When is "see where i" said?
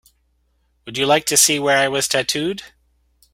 1.37-1.87